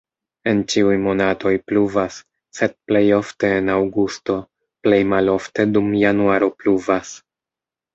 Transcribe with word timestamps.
En 0.51 0.61
ĉiuj 0.73 0.95
monatoj 1.03 1.51
pluvas, 1.73 2.17
sed 2.61 2.75
plej 2.89 3.03
ofte 3.19 3.53
en 3.61 3.71
aŭgusto, 3.77 4.41
plej 4.89 5.03
malofte 5.15 5.71
dum 5.79 5.97
januaro 6.11 6.55
pluvas. 6.63 7.19